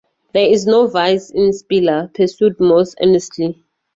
"There 0.33 0.47
is 0.47 0.65
no 0.65 0.87
vice 0.87 1.29
in 1.29 1.53
Spiller," 1.53 2.09
pursued 2.15 2.59
Moss 2.59 2.95
earnestly. 2.99 3.63